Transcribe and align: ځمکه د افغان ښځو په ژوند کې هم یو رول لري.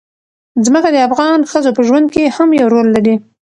ځمکه 0.65 0.89
د 0.93 0.97
افغان 1.07 1.39
ښځو 1.51 1.71
په 1.77 1.81
ژوند 1.87 2.07
کې 2.13 2.33
هم 2.35 2.49
یو 2.59 2.67
رول 2.73 2.87
لري. 2.95 3.15